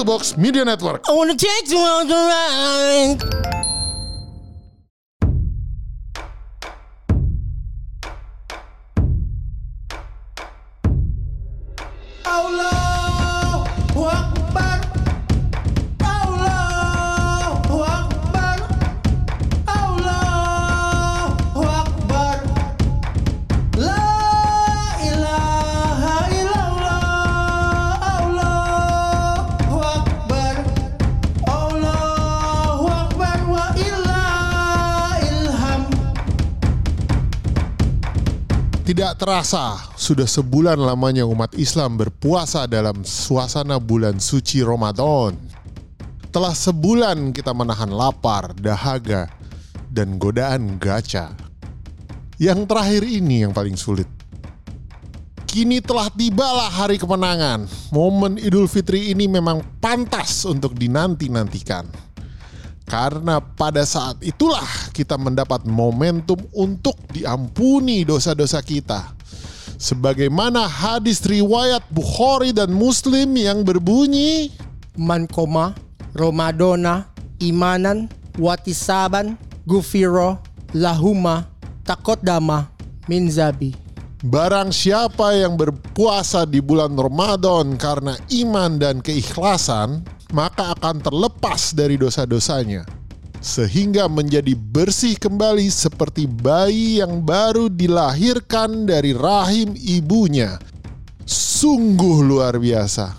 [0.00, 1.04] to Box Media Network.
[1.08, 3.50] I wanna take you on the ride.
[12.24, 12.79] Allahu
[38.90, 45.38] Tidak terasa, sudah sebulan lamanya umat Islam berpuasa dalam suasana bulan suci Ramadan.
[46.34, 49.30] Telah sebulan kita menahan lapar, dahaga,
[49.94, 51.30] dan godaan gacha.
[52.34, 54.10] Yang terakhir ini yang paling sulit.
[55.46, 57.70] Kini telah tibalah hari kemenangan.
[57.94, 62.09] Momen Idul Fitri ini memang pantas untuk dinanti-nantikan.
[62.90, 69.14] Karena pada saat itulah kita mendapat momentum untuk diampuni dosa-dosa kita.
[69.78, 74.50] Sebagaimana hadis riwayat Bukhari dan Muslim yang berbunyi,
[74.98, 75.78] Man koma
[76.18, 77.06] Romadona
[77.38, 79.38] imanan watisaban
[79.70, 80.42] gufiro
[80.74, 81.46] lahuma
[81.86, 82.66] takot dama
[83.06, 83.70] min zabi.
[84.20, 91.98] Barang siapa yang berpuasa di bulan Ramadan karena iman dan keikhlasan, maka akan terlepas dari
[91.98, 92.86] dosa-dosanya.
[93.40, 100.60] Sehingga menjadi bersih kembali seperti bayi yang baru dilahirkan dari rahim ibunya.
[101.24, 103.16] Sungguh luar biasa.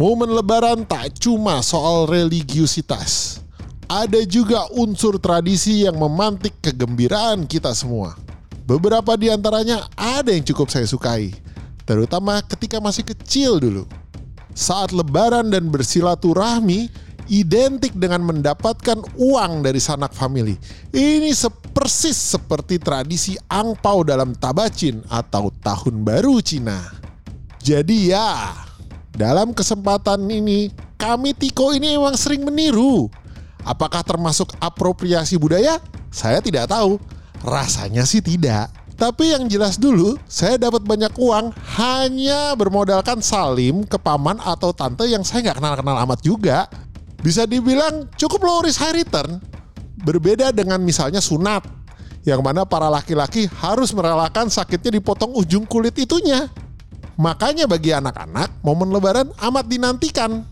[0.00, 3.38] Momen lebaran tak cuma soal religiusitas.
[3.86, 8.16] Ada juga unsur tradisi yang memantik kegembiraan kita semua.
[8.64, 11.30] Beberapa di antaranya ada yang cukup saya sukai,
[11.84, 13.84] terutama ketika masih kecil dulu.
[14.52, 16.92] Saat lebaran dan bersilaturahmi
[17.30, 20.58] identik dengan mendapatkan uang dari sanak famili.
[20.90, 26.78] Ini sepersis seperti tradisi angpau dalam tabacin atau tahun baru Cina.
[27.62, 28.52] Jadi ya,
[29.14, 33.06] dalam kesempatan ini kami Tiko ini emang sering meniru.
[33.62, 35.78] Apakah termasuk apropriasi budaya?
[36.10, 36.98] Saya tidak tahu.
[37.46, 38.70] Rasanya sih tidak.
[38.96, 45.08] Tapi yang jelas dulu, saya dapat banyak uang hanya bermodalkan salim ke paman atau tante
[45.08, 46.68] yang saya nggak kenal-kenal amat juga.
[47.22, 49.38] Bisa dibilang cukup low risk high return.
[50.02, 51.62] Berbeda dengan misalnya sunat,
[52.26, 56.50] yang mana para laki-laki harus merelakan sakitnya dipotong ujung kulit itunya.
[57.18, 60.42] Makanya bagi anak-anak, momen lebaran amat dinantikan.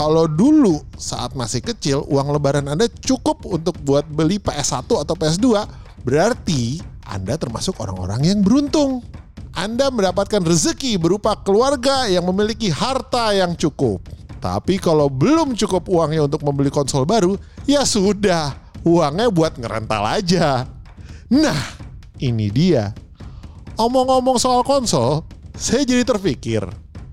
[0.00, 5.48] Kalau dulu saat masih kecil uang lebaran Anda cukup untuk buat beli PS1 atau PS2,
[6.08, 9.02] berarti Anda termasuk orang-orang yang beruntung.
[9.50, 13.98] Anda mendapatkan rezeki berupa keluarga yang memiliki harta yang cukup.
[14.38, 17.34] Tapi kalau belum cukup uangnya untuk membeli konsol baru,
[17.66, 18.54] ya sudah,
[18.86, 20.64] uangnya buat ngerental aja.
[21.28, 21.60] Nah,
[22.22, 22.94] ini dia.
[23.76, 25.26] Omong-omong soal konsol,
[25.58, 26.62] saya jadi terpikir,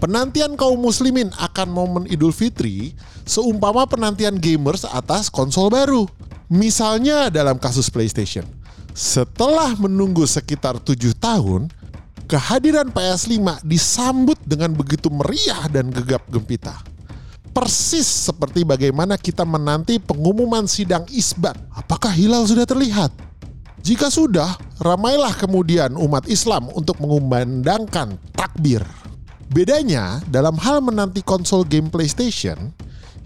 [0.00, 2.96] penantian kaum muslimin akan momen Idul Fitri
[3.28, 6.08] seumpama penantian gamers atas konsol baru.
[6.50, 8.59] Misalnya dalam kasus PlayStation.
[9.00, 11.72] Setelah menunggu sekitar 7 tahun,
[12.28, 16.76] kehadiran PS5 disambut dengan begitu meriah dan gegap gempita.
[17.56, 21.56] Persis seperti bagaimana kita menanti pengumuman sidang isbat.
[21.72, 23.08] Apakah hilal sudah terlihat?
[23.80, 28.84] Jika sudah, ramailah kemudian umat Islam untuk mengumandangkan takbir.
[29.48, 32.68] Bedanya dalam hal menanti konsol game PlayStation,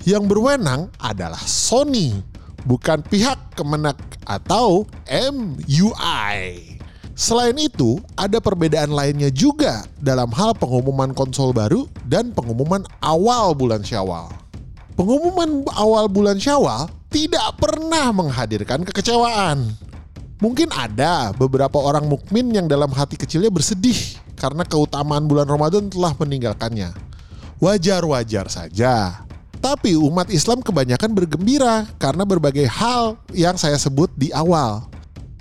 [0.07, 2.15] yang berwenang adalah Sony,
[2.65, 6.75] bukan pihak Kemenak atau MUI.
[7.15, 13.87] Selain itu, ada perbedaan lainnya juga dalam hal pengumuman konsol baru dan pengumuman awal bulan
[13.87, 14.35] Syawal.
[14.99, 19.79] Pengumuman awal bulan Syawal tidak pernah menghadirkan kekecewaan.
[20.43, 26.11] Mungkin ada beberapa orang mukmin yang dalam hati kecilnya bersedih karena keutamaan bulan Ramadan telah
[26.19, 26.91] meninggalkannya.
[27.63, 29.23] Wajar-wajar saja.
[29.65, 34.85] Tapi umat Islam kebanyakan bergembira karena berbagai hal yang saya sebut di awal.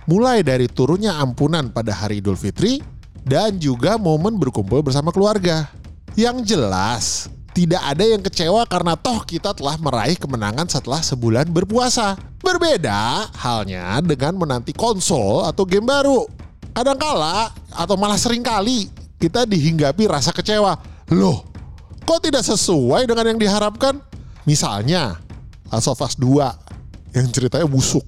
[0.08, 2.80] Mulai dari turunnya ampunan pada hari Idul Fitri
[3.28, 5.68] dan juga momen berkumpul bersama keluarga.
[6.16, 12.16] Yang jelas, tidak ada yang kecewa karena toh kita telah meraih kemenangan setelah sebulan berpuasa.
[12.40, 16.24] Berbeda halnya dengan menanti konsol atau game baru.
[16.72, 18.88] Kadangkala atau malah sering kali
[19.20, 20.80] kita dihinggapi rasa kecewa.
[21.12, 21.44] Loh,
[22.08, 24.13] kok tidak sesuai dengan yang diharapkan?
[24.44, 25.24] Misalnya,
[25.72, 28.04] Last of Us 2 yang ceritanya busuk.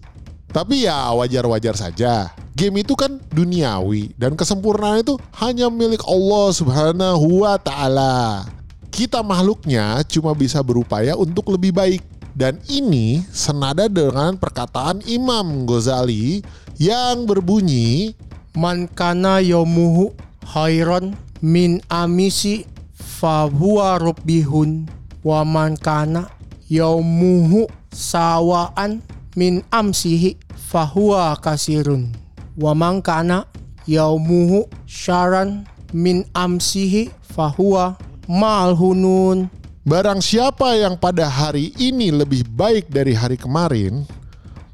[0.52, 2.32] Tapi ya wajar-wajar saja.
[2.56, 8.48] Game itu kan duniawi dan kesempurnaan itu hanya milik Allah Subhanahu wa taala.
[8.96, 12.00] kita makhluknya cuma bisa berupaya untuk lebih baik.
[12.32, 16.44] Dan ini senada dengan perkataan Imam Ghazali
[16.80, 18.16] yang berbunyi,
[18.56, 20.16] Man kana yomuhu
[20.48, 22.64] khairan min amisi
[22.96, 24.88] fahuwa rabbihun
[25.26, 26.30] wa man kana
[26.70, 29.02] yomuhu sawaan
[29.34, 32.14] min amsihi fahuwa kasirun
[32.54, 33.50] wa man kana
[33.90, 37.98] yaumuhu syaran min amsihi fahuwa
[38.30, 39.50] malhunun
[39.86, 44.02] Barang siapa yang pada hari ini lebih baik dari hari kemarin,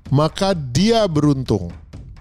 [0.07, 1.67] maka dia beruntung.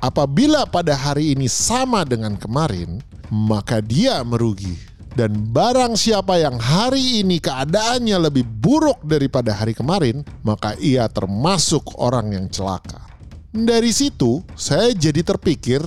[0.02, 2.98] Apabila pada hari ini sama dengan kemarin,
[3.30, 4.89] maka dia merugi.
[5.10, 11.98] Dan barang siapa yang hari ini keadaannya lebih buruk daripada hari kemarin, maka ia termasuk
[11.98, 13.10] orang yang celaka.
[13.50, 15.82] Dari situ, saya jadi terpikir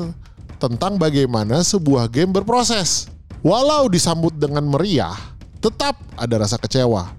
[0.60, 3.08] tentang bagaimana sebuah game berproses.
[3.40, 5.16] Walau disambut dengan meriah,
[5.64, 7.16] tetap ada rasa kecewa.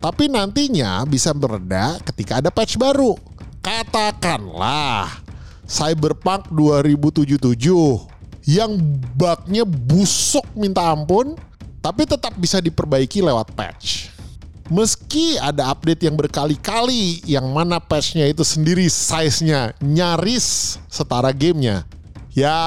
[0.00, 3.16] Tapi nantinya bisa mereda ketika ada patch baru.
[3.60, 5.08] Katakanlah
[5.66, 8.15] Cyberpunk 2077
[8.46, 8.78] yang
[9.18, 11.34] bugnya busuk minta ampun,
[11.82, 14.14] tapi tetap bisa diperbaiki lewat patch.
[14.66, 21.86] Meski ada update yang berkali-kali yang mana patchnya itu sendiri size-nya nyaris setara gamenya.
[22.34, 22.58] Ya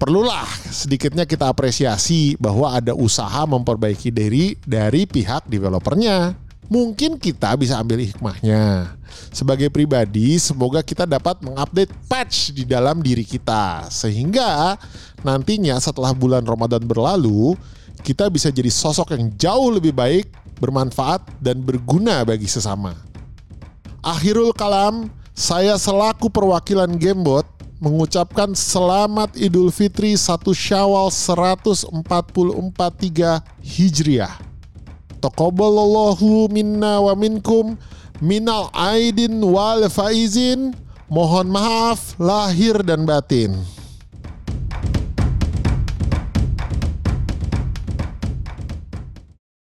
[0.00, 6.32] perlulah sedikitnya kita apresiasi bahwa ada usaha memperbaiki diri dari pihak developernya.
[6.68, 8.92] Mungkin kita bisa ambil hikmahnya.
[9.32, 13.88] Sebagai pribadi, semoga kita dapat mengupdate patch di dalam diri kita.
[13.88, 14.76] Sehingga
[15.24, 17.56] nantinya setelah bulan Ramadan berlalu,
[18.04, 20.28] kita bisa jadi sosok yang jauh lebih baik,
[20.60, 22.92] bermanfaat, dan berguna bagi sesama.
[24.04, 27.48] Akhirul kalam, saya selaku perwakilan Gamebot
[27.80, 34.47] mengucapkan selamat Idul Fitri 1 Syawal 1443 Hijriah.
[35.18, 37.74] Taqabbalallahu minna wa minkum
[38.22, 40.74] minal aidin wal faizin.
[41.08, 43.77] Mohon maaf lahir dan batin.